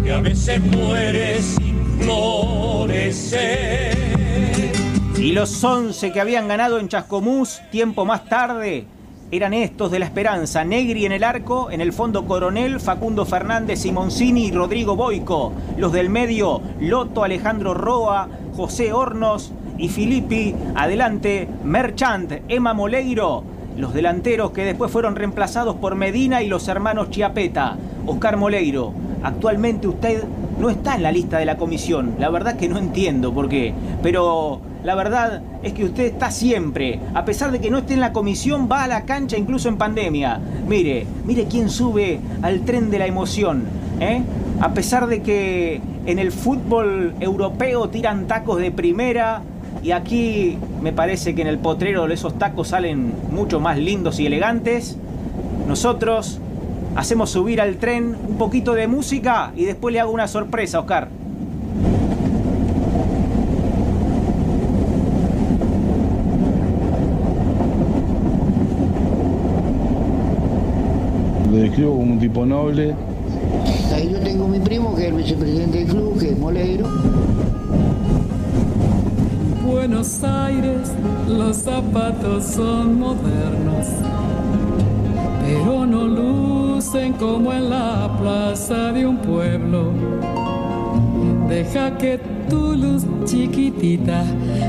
Que 0.02 0.12
a 0.12 0.20
veces 0.20 0.60
muere 0.60 1.40
sin 1.40 2.00
florecer. 2.00 3.96
Y 5.16 5.30
los 5.30 5.62
11 5.62 6.10
que 6.10 6.20
habían 6.20 6.48
ganado 6.48 6.80
en 6.80 6.88
Chascomús 6.88 7.60
tiempo 7.70 8.04
más 8.04 8.24
tarde 8.24 8.86
eran 9.30 9.54
estos 9.54 9.92
de 9.92 10.00
la 10.00 10.06
Esperanza. 10.06 10.64
Negri 10.64 11.06
en 11.06 11.12
el 11.12 11.22
arco, 11.22 11.70
en 11.70 11.80
el 11.80 11.92
fondo 11.92 12.26
Coronel, 12.26 12.80
Facundo 12.80 13.24
Fernández, 13.24 13.82
Simoncini 13.82 14.46
y 14.46 14.50
Rodrigo 14.50 14.96
Boico. 14.96 15.52
Los 15.76 15.92
del 15.92 16.10
medio, 16.10 16.60
Loto, 16.80 17.22
Alejandro 17.22 17.74
Roa, 17.74 18.28
José 18.56 18.92
Hornos 18.92 19.52
y 19.78 19.88
Filippi. 19.88 20.56
Adelante, 20.74 21.48
Merchant, 21.62 22.32
Emma 22.48 22.74
Moleiro. 22.74 23.44
Los 23.80 23.94
delanteros 23.94 24.50
que 24.50 24.66
después 24.66 24.90
fueron 24.90 25.16
reemplazados 25.16 25.76
por 25.76 25.94
Medina 25.94 26.42
y 26.42 26.48
los 26.48 26.68
hermanos 26.68 27.08
Chiapeta. 27.08 27.78
Oscar 28.04 28.36
Moleiro, 28.36 28.92
actualmente 29.22 29.88
usted 29.88 30.22
no 30.58 30.68
está 30.68 30.96
en 30.96 31.02
la 31.02 31.10
lista 31.10 31.38
de 31.38 31.46
la 31.46 31.56
comisión. 31.56 32.16
La 32.18 32.28
verdad 32.28 32.58
que 32.58 32.68
no 32.68 32.76
entiendo 32.76 33.32
por 33.32 33.48
qué. 33.48 33.72
Pero 34.02 34.60
la 34.84 34.94
verdad 34.94 35.40
es 35.62 35.72
que 35.72 35.84
usted 35.84 36.04
está 36.04 36.30
siempre. 36.30 37.00
A 37.14 37.24
pesar 37.24 37.52
de 37.52 37.60
que 37.60 37.70
no 37.70 37.78
esté 37.78 37.94
en 37.94 38.00
la 38.00 38.12
comisión, 38.12 38.68
va 38.70 38.84
a 38.84 38.86
la 38.86 39.06
cancha 39.06 39.38
incluso 39.38 39.70
en 39.70 39.78
pandemia. 39.78 40.38
Mire, 40.68 41.06
mire 41.24 41.46
quién 41.46 41.70
sube 41.70 42.20
al 42.42 42.60
tren 42.66 42.90
de 42.90 42.98
la 42.98 43.06
emoción. 43.06 43.64
¿eh? 43.98 44.20
A 44.60 44.74
pesar 44.74 45.06
de 45.06 45.22
que 45.22 45.80
en 46.04 46.18
el 46.18 46.32
fútbol 46.32 47.14
europeo 47.18 47.88
tiran 47.88 48.26
tacos 48.26 48.58
de 48.60 48.72
primera. 48.72 49.40
Y 49.82 49.92
aquí 49.92 50.58
me 50.82 50.92
parece 50.92 51.34
que 51.34 51.42
en 51.42 51.48
el 51.48 51.58
potrero 51.58 52.06
esos 52.08 52.38
tacos 52.38 52.68
salen 52.68 53.14
mucho 53.30 53.60
más 53.60 53.78
lindos 53.78 54.20
y 54.20 54.26
elegantes. 54.26 54.96
Nosotros 55.66 56.38
hacemos 56.96 57.30
subir 57.30 57.60
al 57.60 57.76
tren 57.76 58.16
un 58.28 58.36
poquito 58.36 58.74
de 58.74 58.86
música 58.88 59.52
y 59.56 59.64
después 59.64 59.92
le 59.92 60.00
hago 60.00 60.12
una 60.12 60.28
sorpresa, 60.28 60.80
Oscar. 60.80 61.08
Lo 71.50 71.56
describo 71.56 71.92
como 71.96 72.12
un 72.12 72.20
tipo 72.20 72.46
noble, 72.46 72.94
Ahí 73.92 74.10
yo 74.12 74.20
tengo 74.20 74.46
mi 74.46 74.60
primo 74.60 74.94
que 74.94 75.02
es 75.02 75.08
el 75.08 75.14
vicepresidente 75.16 75.78
del 75.78 75.88
club, 75.88 76.18
que 76.18 76.30
es 76.30 76.38
Moleiro. 76.38 76.86
Buenos 79.64 80.24
Aires, 80.24 80.92
los 81.28 81.58
zapatos 81.58 82.44
son 82.44 82.98
modernos, 82.98 83.86
pero 85.44 85.86
no 85.86 86.06
lucen 86.06 87.12
como 87.14 87.52
en 87.52 87.68
la 87.68 88.10
plaza 88.18 88.90
de 88.92 89.06
un 89.06 89.18
pueblo. 89.18 89.92
Deja 91.48 91.96
que 91.98 92.18
tu 92.48 92.74
luz 92.74 93.04
chiquitita 93.26 94.24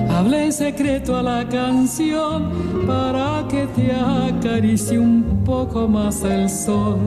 hablé 0.09 0.45
en 0.45 0.53
secreto 0.53 1.15
a 1.15 1.23
la 1.23 1.47
canción 1.47 2.49
para 2.85 3.47
que 3.47 3.67
te 3.67 3.91
acaricie 3.93 4.99
un 4.99 5.41
poco 5.45 5.87
más 5.87 6.21
el 6.23 6.49
sol. 6.49 6.97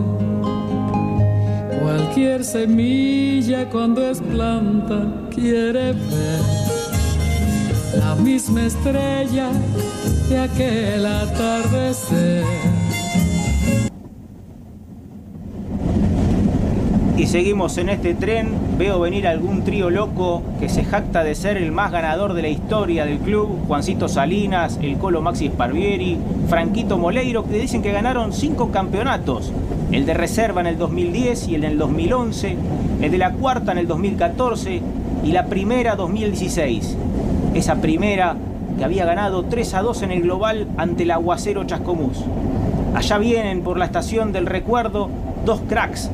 Cualquier 1.82 2.44
semilla 2.44 3.68
cuando 3.68 4.08
es 4.08 4.20
planta 4.22 5.06
quiere 5.30 5.92
ver 5.92 6.63
la 7.98 8.14
misma 8.14 8.66
estrella 8.66 9.50
de 10.28 10.40
aquel 10.40 11.06
atardecer. 11.06 12.44
Y 17.16 17.26
seguimos 17.26 17.78
en 17.78 17.88
este 17.88 18.14
tren. 18.14 18.50
Veo 18.76 18.98
venir 18.98 19.28
algún 19.28 19.62
trío 19.62 19.88
loco 19.88 20.42
que 20.58 20.68
se 20.68 20.84
jacta 20.84 21.22
de 21.22 21.36
ser 21.36 21.56
el 21.56 21.70
más 21.70 21.92
ganador 21.92 22.34
de 22.34 22.42
la 22.42 22.48
historia 22.48 23.06
del 23.06 23.18
club. 23.18 23.66
Juancito 23.68 24.08
Salinas, 24.08 24.78
el 24.82 24.98
Colo 24.98 25.22
Maxi 25.22 25.46
Sparvieri, 25.46 26.18
Franquito 26.48 26.98
Moleiro, 26.98 27.46
que 27.46 27.58
dicen 27.58 27.82
que 27.82 27.92
ganaron 27.92 28.32
cinco 28.32 28.70
campeonatos. 28.72 29.52
El 29.92 30.06
de 30.06 30.14
reserva 30.14 30.60
en 30.60 30.66
el 30.66 30.76
2010 30.76 31.48
y 31.48 31.54
el 31.54 31.64
en 31.64 31.72
el 31.72 31.78
2011. 31.78 32.56
El 33.00 33.10
de 33.12 33.18
la 33.18 33.32
cuarta 33.32 33.70
en 33.72 33.78
el 33.78 33.86
2014 33.86 34.82
y 35.24 35.32
la 35.32 35.46
primera 35.46 35.94
2016. 35.94 36.96
Esa 37.54 37.76
primera 37.76 38.36
que 38.76 38.84
había 38.84 39.04
ganado 39.04 39.44
3 39.44 39.74
a 39.74 39.82
2 39.82 40.02
en 40.02 40.10
el 40.10 40.22
global 40.22 40.66
ante 40.76 41.04
el 41.04 41.12
aguacero 41.12 41.64
Chascomús. 41.64 42.24
Allá 42.94 43.18
vienen 43.18 43.62
por 43.62 43.78
la 43.78 43.84
estación 43.84 44.32
del 44.32 44.46
recuerdo 44.46 45.08
dos 45.44 45.60
cracks 45.68 46.10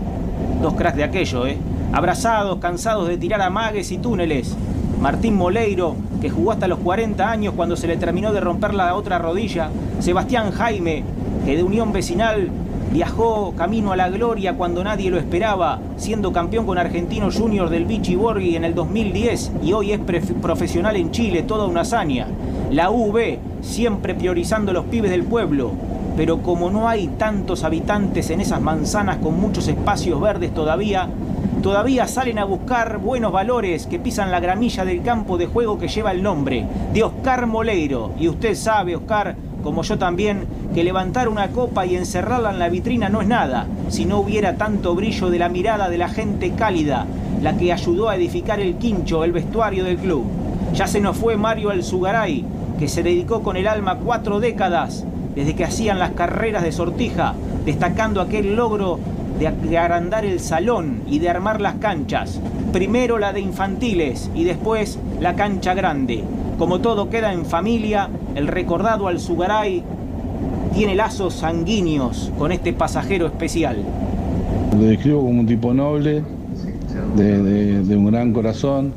Dos 0.63 0.75
cracks 0.75 0.97
de 0.97 1.05
aquello, 1.05 1.47
¿eh? 1.47 1.57
Abrazados, 1.93 2.59
cansados 2.59 3.09
de 3.09 3.17
tirar 3.17 3.41
amagues 3.41 3.91
y 3.93 3.99
túneles. 3.99 4.55
Martín 5.01 5.35
Moleiro, 5.35 5.97
que 6.21 6.29
jugó 6.29 6.53
hasta 6.53 6.69
los 6.69 6.79
40 6.81 7.31
años 7.31 7.55
cuando 7.57 7.77
se 7.77 7.87
le 7.87 7.97
terminó 7.97 8.33
de 8.35 8.41
romper 8.41 8.75
la 8.75 8.95
otra 8.95 9.19
rodilla. 9.19 9.71
Sebastián 10.01 10.51
Jaime, 10.53 11.03
que 11.47 11.57
de 11.57 11.63
Unión 11.63 11.93
Vecinal 11.93 12.51
viajó 12.91 13.53
camino 13.57 13.93
a 13.93 13.97
la 13.97 14.09
gloria 14.09 14.55
cuando 14.55 14.83
nadie 14.83 15.11
lo 15.11 15.19
esperaba, 15.19 15.81
siendo 15.97 16.33
campeón 16.33 16.67
con 16.67 16.79
Argentino 16.79 17.31
Junior 17.31 17.71
del 17.71 17.85
Vichy 17.85 18.17
Borghi 18.17 18.57
en 18.57 18.65
el 18.65 18.75
2010 18.75 19.53
y 19.63 19.73
hoy 19.73 19.93
es 19.93 20.01
profesional 20.43 20.97
en 20.97 21.11
Chile, 21.11 21.43
toda 21.43 21.67
una 21.67 21.83
hazaña. 21.83 22.27
La 22.71 22.91
UV, 22.91 23.39
siempre 23.63 24.15
priorizando 24.15 24.73
los 24.73 24.85
pibes 24.87 25.11
del 25.11 25.25
pueblo 25.25 25.73
pero 26.17 26.43
como 26.43 26.71
no 26.71 26.87
hay 26.87 27.09
tantos 27.09 27.65
habitantes 27.65 28.29
en 28.29 28.43
esas 28.43 28.61
manzanas 28.61 29.17
con 29.19 29.41
muchos 29.41 29.69
espacios 29.69 30.21
verdes 30.21 30.53
todavía, 30.53 31.09
todavía 31.63 32.07
salen 32.09 32.39
a 32.39 32.45
buscar 32.45 32.99
buenos 32.99 33.33
valores 33.33 33.87
que 33.87 33.99
pisan 33.99 34.31
la 34.31 34.41
gramilla 34.41 34.85
del 34.85 35.03
campo 35.03 35.39
de 35.39 35.47
juego 35.47 35.79
que 35.79 35.89
lleva 35.89 36.13
el 36.13 36.23
nombre 36.23 36.67
de 36.93 37.03
Oscar 37.03 37.47
Moleiro. 37.47 38.13
Y 38.19 38.29
usted 38.29 38.55
sabe, 38.55 38.97
Oscar, 38.97 39.35
como 39.63 39.83
yo 39.83 39.99
también, 39.99 40.47
que 40.75 40.85
levantar 40.85 41.29
una 41.29 41.49
copa 41.49 41.87
y 41.87 41.97
encerrarla 41.97 42.51
en 42.51 42.59
la 42.59 42.69
vitrina 42.69 43.09
no 43.09 43.21
es 43.21 43.29
nada, 43.29 43.67
si 43.89 44.05
no 44.05 44.19
hubiera 44.19 44.57
tanto 44.57 44.95
brillo 44.95 45.31
de 45.31 45.39
la 45.39 45.49
mirada 45.49 45.89
de 45.89 45.99
la 45.99 46.09
gente 46.09 46.53
cálida, 46.53 47.07
la 47.43 47.57
que 47.57 47.73
ayudó 47.73 48.09
a 48.09 48.17
edificar 48.17 48.61
el 48.61 48.77
quincho, 48.77 49.25
el 49.25 49.33
vestuario 49.33 49.85
del 49.85 49.99
club. 49.99 50.25
Ya 50.75 50.87
se 50.87 51.01
nos 51.01 51.17
fue 51.17 51.37
Mario 51.37 51.71
Alzugaray, 51.71 52.45
que 52.79 52.89
se 52.89 53.03
dedicó 53.03 53.43
con 53.43 53.57
el 53.57 53.67
alma 53.67 53.97
cuatro 53.97 54.41
décadas 54.41 55.05
desde 55.35 55.55
que 55.55 55.65
hacían 55.65 55.99
las 55.99 56.13
carreras 56.13 56.63
de 56.63 56.73
sortija, 56.73 57.35
destacando 57.65 58.21
aquel 58.21 58.57
logro 58.57 58.99
de 59.39 59.79
agrandar 59.79 60.25
el 60.25 60.39
salón 60.39 61.03
y 61.07 61.19
de 61.19 61.31
armar 61.31 61.61
las 61.61 61.77
canchas. 61.77 62.41
Primero 62.73 63.19
la 63.19 63.33
de 63.33 63.41
infantiles 63.41 64.31
y 64.35 64.45
después 64.45 64.99
la 65.19 65.35
cancha 65.35 65.73
grande. 65.73 66.25
Como 66.61 66.81
todo 66.81 67.09
queda 67.09 67.33
en 67.33 67.47
familia, 67.47 68.11
el 68.35 68.47
recordado 68.47 69.09
Alzugaray 69.09 69.83
tiene 70.75 70.95
lazos 70.95 71.33
sanguíneos 71.33 72.31
con 72.39 72.53
este 72.53 72.75
pasajero 72.75 73.27
especial. 73.27 73.79
Lo 74.77 74.83
describo 74.83 75.23
como 75.23 75.41
un 75.41 75.47
tipo 75.47 75.73
noble, 75.73 76.23
de, 77.17 77.97
un 77.97 78.05
gran 78.05 78.35
corazón, 78.35 78.93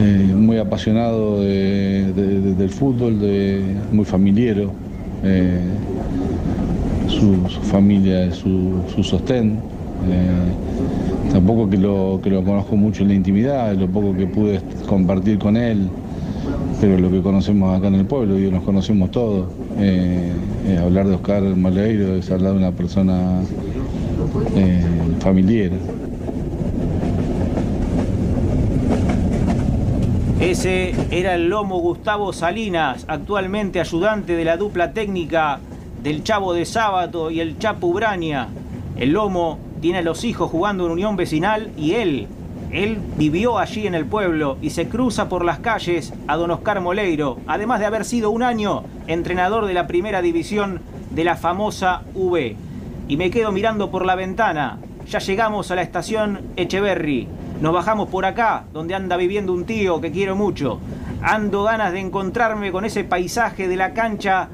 eh, 0.00 0.34
muy 0.34 0.58
apasionado 0.58 1.42
del 1.42 2.70
fútbol, 2.70 3.20
muy 3.92 4.04
familiero. 4.04 4.72
Eh, 5.22 5.60
su, 7.06 7.36
familia 7.70 8.24
es 8.24 8.34
su, 8.34 8.82
sostén. 9.04 9.60
Eh, 10.10 11.30
tampoco 11.32 11.70
que 11.70 11.76
lo, 11.76 12.18
que 12.20 12.30
lo 12.30 12.42
conozco 12.42 12.74
mucho 12.74 13.04
en 13.04 13.10
la 13.10 13.14
intimidad, 13.14 13.76
lo 13.76 13.86
poco 13.86 14.12
que 14.12 14.26
pude 14.26 14.60
compartir 14.88 15.38
con 15.38 15.56
él, 15.56 15.88
pero 16.80 16.98
lo 16.98 17.10
que 17.10 17.20
conocemos 17.20 17.76
acá 17.76 17.88
en 17.88 17.94
el 17.96 18.06
pueblo, 18.06 18.38
y 18.38 18.50
nos 18.50 18.62
conocemos 18.62 19.10
todos. 19.10 19.48
Eh, 19.78 20.32
hablar 20.80 21.06
de 21.08 21.14
Oscar 21.14 21.42
Maleiro 21.42 22.14
es 22.16 22.30
hablar 22.30 22.52
de 22.52 22.58
una 22.58 22.72
persona 22.72 23.40
familiar. 25.20 25.70
Ese 30.40 30.94
era 31.10 31.34
el 31.34 31.48
lomo 31.48 31.80
Gustavo 31.80 32.32
Salinas, 32.32 33.04
actualmente 33.08 33.80
ayudante 33.80 34.34
de 34.34 34.44
la 34.44 34.56
dupla 34.56 34.92
técnica 34.92 35.58
del 36.02 36.22
Chavo 36.22 36.54
de 36.54 36.64
Sábato 36.64 37.32
y 37.32 37.40
el 37.40 37.58
Chapo 37.58 37.88
Ubraña. 37.88 38.48
El 38.96 39.10
lomo 39.10 39.58
tiene 39.80 39.98
a 39.98 40.02
los 40.02 40.24
hijos 40.24 40.50
jugando 40.50 40.86
en 40.86 40.92
Unión 40.92 41.16
Vecinal 41.16 41.70
y 41.76 41.94
él, 41.94 42.28
él 42.70 42.98
vivió 43.16 43.58
allí 43.58 43.86
en 43.86 43.94
el 43.94 44.04
pueblo 44.04 44.58
y 44.60 44.70
se 44.70 44.88
cruza 44.88 45.28
por 45.28 45.44
las 45.44 45.58
calles 45.60 46.12
a 46.26 46.36
don 46.36 46.50
Oscar 46.50 46.80
Moleiro, 46.80 47.38
además 47.46 47.80
de 47.80 47.86
haber 47.86 48.04
sido 48.04 48.30
un 48.30 48.42
año 48.42 48.84
entrenador 49.06 49.64
de 49.66 49.72
la 49.72 49.86
primera 49.86 50.20
división 50.20 50.80
de 51.10 51.24
la 51.24 51.36
famosa 51.36 52.02
V. 52.14 52.56
Y 53.08 53.16
me 53.16 53.30
quedo 53.30 53.52
mirando 53.52 53.90
por 53.90 54.04
la 54.04 54.16
ventana. 54.16 54.78
Ya 55.08 55.18
llegamos 55.18 55.70
a 55.70 55.76
la 55.76 55.82
estación 55.82 56.40
Echeverry. 56.56 57.26
Nos 57.62 57.72
bajamos 57.72 58.10
por 58.10 58.26
acá, 58.26 58.64
donde 58.74 58.94
anda 58.94 59.16
viviendo 59.16 59.54
un 59.54 59.64
tío 59.64 60.02
que 60.02 60.12
quiero 60.12 60.36
mucho. 60.36 60.78
Ando 61.22 61.64
ganas 61.64 61.92
de 61.92 62.00
encontrarme 62.00 62.70
con 62.70 62.84
ese 62.84 63.02
paisaje 63.02 63.66
de 63.66 63.76
la 63.76 63.94
cancha, 63.94 64.50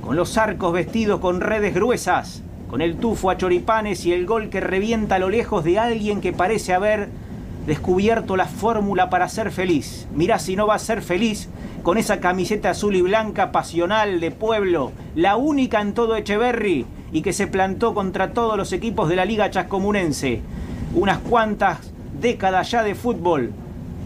con 0.00 0.14
los 0.14 0.38
arcos 0.38 0.72
vestidos 0.72 1.18
con 1.18 1.40
redes 1.40 1.74
gruesas, 1.74 2.44
con 2.70 2.80
el 2.80 2.96
tufo 2.96 3.28
a 3.28 3.36
choripanes 3.36 4.06
y 4.06 4.12
el 4.12 4.24
gol 4.24 4.50
que 4.50 4.60
revienta 4.60 5.16
a 5.16 5.18
lo 5.18 5.28
lejos 5.28 5.64
de 5.64 5.80
alguien 5.80 6.20
que 6.20 6.32
parece 6.32 6.72
haber 6.72 7.08
descubierto 7.66 8.36
la 8.36 8.46
fórmula 8.46 9.10
para 9.10 9.28
ser 9.28 9.50
feliz. 9.50 10.06
Mirá 10.14 10.38
si 10.38 10.56
no 10.56 10.66
va 10.66 10.76
a 10.76 10.78
ser 10.78 11.02
feliz 11.02 11.48
con 11.82 11.98
esa 11.98 12.20
camiseta 12.20 12.70
azul 12.70 12.94
y 12.94 13.02
blanca 13.02 13.52
pasional 13.52 14.20
de 14.20 14.30
pueblo, 14.30 14.92
la 15.14 15.36
única 15.36 15.80
en 15.80 15.92
todo 15.92 16.16
Echeverry 16.16 16.86
y 17.12 17.22
que 17.22 17.32
se 17.32 17.46
plantó 17.46 17.94
contra 17.94 18.32
todos 18.32 18.56
los 18.56 18.72
equipos 18.72 19.08
de 19.08 19.16
la 19.16 19.24
Liga 19.24 19.50
Chascomunense. 19.50 20.40
Unas 20.94 21.18
cuantas 21.18 21.78
década 22.20 22.62
ya 22.62 22.82
de 22.82 22.94
fútbol, 22.94 23.52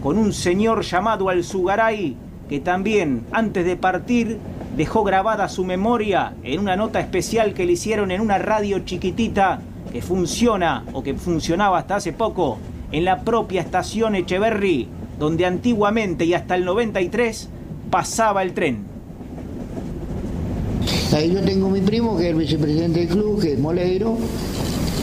con 0.03 0.17
un 0.17 0.33
señor 0.33 0.81
llamado 0.81 1.29
Alzugaray, 1.29 2.17
que 2.49 2.59
también, 2.59 3.25
antes 3.31 3.65
de 3.65 3.77
partir, 3.77 4.37
dejó 4.75 5.03
grabada 5.03 5.47
su 5.47 5.63
memoria 5.63 6.33
en 6.43 6.59
una 6.59 6.75
nota 6.75 6.99
especial 6.99 7.53
que 7.53 7.65
le 7.65 7.73
hicieron 7.73 8.11
en 8.11 8.21
una 8.21 8.37
radio 8.37 8.79
chiquitita 8.79 9.61
que 9.91 10.01
funciona 10.01 10.83
o 10.93 11.03
que 11.03 11.13
funcionaba 11.13 11.77
hasta 11.79 11.97
hace 11.97 12.13
poco 12.13 12.57
en 12.91 13.05
la 13.05 13.21
propia 13.21 13.61
estación 13.61 14.15
Echeverry, 14.15 14.87
donde 15.19 15.45
antiguamente 15.45 16.25
y 16.25 16.33
hasta 16.33 16.55
el 16.55 16.65
93 16.65 17.49
pasaba 17.89 18.43
el 18.43 18.53
tren. 18.53 18.85
Ahí 21.13 21.33
yo 21.33 21.41
tengo 21.41 21.69
mi 21.69 21.81
primo, 21.81 22.17
que 22.17 22.23
es 22.23 22.29
el 22.29 22.37
vicepresidente 22.37 23.01
del 23.01 23.09
club, 23.09 23.41
que 23.41 23.53
es 23.53 23.59
Moleiro, 23.59 24.17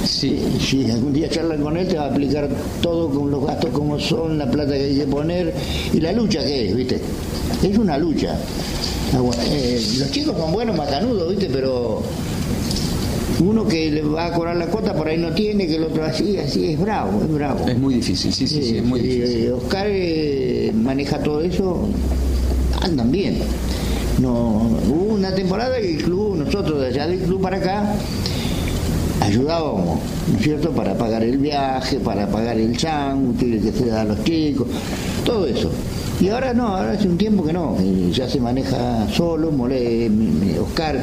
Sí. 0.09 0.43
Si 0.59 0.91
algún 0.91 1.13
día 1.13 1.29
charlan 1.29 1.63
con 1.63 1.77
él, 1.77 1.87
te 1.87 1.97
va 1.97 2.05
a 2.05 2.09
explicar 2.09 2.49
todo 2.81 3.11
con 3.11 3.31
los 3.31 3.45
gastos 3.45 3.71
como 3.71 4.01
son, 4.01 4.39
la 4.39 4.51
plata 4.51 4.73
que 4.73 4.85
hay 4.85 4.99
que 4.99 5.07
poner 5.07 5.55
y 5.93 6.01
la 6.01 6.13
lucha 6.13 6.41
que 6.41 6.69
es, 6.69 6.75
¿viste? 6.75 7.01
Es 7.63 7.79
una 7.79 7.99
lucha. 7.99 8.37
Eh, 9.51 9.81
los 9.99 10.11
chicos 10.11 10.37
son 10.37 10.53
buenos, 10.53 10.77
macanudos, 10.77 11.31
¿viste? 11.31 11.49
Pero 11.53 12.03
uno 13.41 13.67
que 13.67 13.91
le 13.91 14.03
va 14.03 14.27
a 14.27 14.33
cobrar 14.33 14.57
la 14.57 14.67
cuota 14.67 14.95
por 14.95 15.09
ahí 15.09 15.19
no 15.19 15.33
tiene, 15.33 15.67
que 15.67 15.77
el 15.77 15.85
otro 15.85 16.05
así, 16.05 16.37
así, 16.39 16.73
es 16.73 16.81
bravo, 16.81 17.23
es 17.23 17.33
bravo. 17.33 17.69
Es 17.69 17.79
muy 17.79 17.95
difícil, 17.95 18.33
sí, 18.33 18.47
sí, 18.47 18.63
sí, 18.63 18.79
es 18.79 18.85
muy 18.85 19.01
difícil. 19.01 19.53
Oscar 19.53 19.87
eh, 19.89 20.73
maneja 20.75 21.19
todo 21.23 21.41
eso, 21.43 21.89
andan 22.81 23.11
bien. 23.11 23.39
No, 24.21 24.69
hubo 24.89 25.15
una 25.15 25.33
temporada 25.33 25.81
que 25.81 25.97
el 25.97 26.03
club, 26.03 26.37
nosotros 26.37 26.81
de 26.81 26.89
allá 26.89 27.07
del 27.07 27.21
club 27.21 27.41
para 27.41 27.59
acá, 27.59 27.95
ayudábamos, 29.21 30.01
¿no 30.31 30.39
es 30.39 30.43
cierto?, 30.43 30.71
para 30.73 30.97
pagar 30.99 31.23
el 31.23 31.39
viaje, 31.39 32.01
para 32.01 32.27
pagar 32.27 32.59
el 32.59 32.77
sándwich 32.77 33.63
que 33.63 33.73
se 33.73 33.87
da 33.87 34.01
a 34.01 34.05
los 34.05 34.25
chicos, 34.25 34.67
todo 35.25 35.47
eso. 35.47 35.71
Y 36.21 36.31
ahora 36.31 36.53
no, 36.53 36.67
ahora 36.67 36.93
hace 36.93 37.07
un 37.07 37.17
tiempo 37.17 37.45
que 37.45 37.53
no, 37.53 37.77
ya 38.11 38.29
se 38.29 38.41
maneja 38.41 39.07
solo, 39.13 39.53
Mole, 39.53 40.11
Oscar 40.61 40.99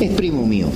es 0.00 0.10
primo 0.12 0.46
mío. 0.46 0.68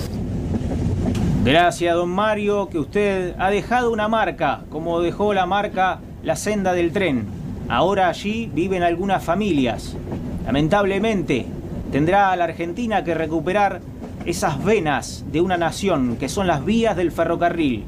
Gracias, 1.42 1.94
don 1.94 2.10
Mario, 2.10 2.68
que 2.68 2.78
usted 2.78 3.34
ha 3.38 3.48
dejado 3.48 3.90
una 3.90 4.08
marca, 4.08 4.64
como 4.68 5.00
dejó 5.00 5.32
la 5.32 5.46
marca 5.46 6.00
la 6.22 6.36
senda 6.36 6.74
del 6.74 6.92
tren. 6.92 7.24
Ahora 7.70 8.08
allí 8.08 8.50
viven 8.52 8.82
algunas 8.82 9.24
familias. 9.24 9.96
Lamentablemente, 10.44 11.46
tendrá 11.90 12.36
la 12.36 12.44
Argentina 12.44 13.04
que 13.04 13.14
recuperar 13.14 13.80
esas 14.26 14.62
venas 14.62 15.24
de 15.32 15.40
una 15.40 15.56
nación 15.56 16.18
que 16.18 16.28
son 16.28 16.46
las 16.46 16.62
vías 16.62 16.94
del 16.94 17.10
ferrocarril. 17.10 17.84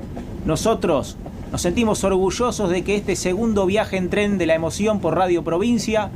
Nosotros 0.47 1.19
nos 1.51 1.61
sentimos 1.61 2.03
orgullosos 2.05 2.71
de 2.71 2.83
que 2.85 2.97
este 2.97 3.17
segundo 3.17 3.67
viaje 3.67 3.99
en 3.99 4.09
tren 4.09 4.39
de 4.39 4.47
la 4.47 4.55
emoción 4.55 4.99
por 4.99 5.15
Radio 5.15 5.45
Provincia, 5.45 6.09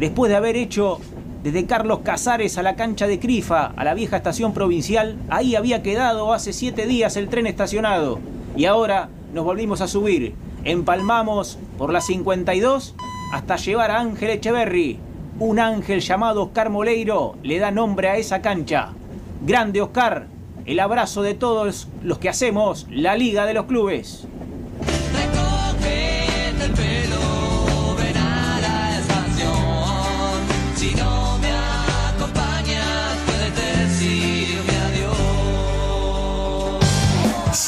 después 0.00 0.28
de 0.28 0.36
haber 0.36 0.56
hecho 0.56 0.98
desde 1.42 1.64
Carlos 1.64 2.00
Casares 2.04 2.58
a 2.58 2.62
la 2.62 2.76
cancha 2.76 3.06
de 3.06 3.18
Crifa, 3.18 3.72
a 3.76 3.84
la 3.84 3.94
vieja 3.94 4.18
estación 4.18 4.52
provincial, 4.52 5.16
ahí 5.30 5.56
había 5.56 5.82
quedado 5.82 6.34
hace 6.34 6.52
siete 6.52 6.86
días 6.86 7.16
el 7.16 7.28
tren 7.28 7.46
estacionado. 7.46 8.18
Y 8.56 8.66
ahora 8.66 9.08
nos 9.32 9.44
volvimos 9.44 9.80
a 9.80 9.88
subir. 9.88 10.34
Empalmamos 10.64 11.58
por 11.78 11.92
la 11.92 12.02
52 12.02 12.94
hasta 13.32 13.56
llevar 13.56 13.90
a 13.90 14.00
Ángel 14.00 14.30
Echeverry. 14.30 14.98
Un 15.38 15.58
ángel 15.58 16.00
llamado 16.00 16.42
Oscar 16.42 16.68
Moleiro 16.68 17.36
le 17.42 17.58
da 17.58 17.70
nombre 17.70 18.08
a 18.08 18.16
esa 18.16 18.42
cancha. 18.42 18.90
Grande 19.46 19.80
Oscar, 19.80 20.26
el 20.66 20.78
abrazo 20.78 21.22
de 21.22 21.32
todos 21.32 21.88
los 22.02 22.18
que 22.18 22.28
hacemos 22.28 22.86
la 22.90 23.16
Liga 23.16 23.46
de 23.46 23.54
los 23.54 23.64
Clubes. 23.64 24.28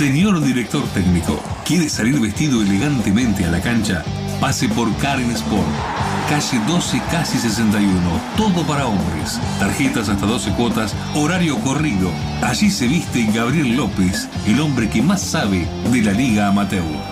Señor 0.03 0.43
director 0.45 0.83
técnico, 0.95 1.41
¿quiere 1.65 1.89
salir 1.89 2.19
vestido 2.19 2.61
elegantemente 2.61 3.45
a 3.45 3.53
la 3.53 3.61
cancha? 3.61 4.03
Pase 4.41 4.69
por 4.69 4.93
Karen 4.97 5.31
Sport. 5.31 5.65
Calle 6.29 6.61
12, 6.67 7.01
casi 7.09 7.39
61. 7.39 7.89
Todo 8.37 8.67
para 8.67 8.87
hombres. 8.89 9.39
Tarjetas 9.61 10.09
hasta 10.09 10.27
12 10.27 10.55
cuotas. 10.55 10.97
Horario 11.15 11.57
corrido. 11.61 12.11
Allí 12.43 12.69
se 12.69 12.89
viste 12.89 13.31
Gabriel 13.33 13.77
López, 13.77 14.29
el 14.45 14.61
hombre 14.61 14.91
que 14.91 15.03
más 15.03 15.23
sabe 15.23 15.69
de 15.93 16.03
la 16.03 16.11
Liga 16.11 16.49
Amateur. 16.49 17.12